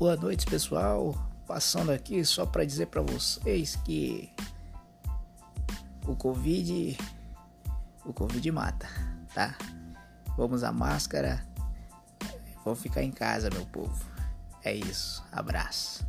Boa 0.00 0.16
noite, 0.16 0.46
pessoal. 0.46 1.14
Passando 1.46 1.92
aqui 1.92 2.24
só 2.24 2.46
para 2.46 2.64
dizer 2.64 2.86
para 2.86 3.02
vocês 3.02 3.76
que 3.84 4.32
o 6.06 6.16
Covid 6.16 6.96
o 8.06 8.10
Covid 8.10 8.50
mata, 8.50 8.88
tá? 9.34 9.58
Vamos 10.38 10.64
à 10.64 10.72
máscara. 10.72 11.46
vou 12.64 12.74
ficar 12.74 13.02
em 13.02 13.10
casa, 13.10 13.50
meu 13.50 13.66
povo. 13.66 14.02
É 14.64 14.72
isso. 14.74 15.22
Abraço. 15.30 16.02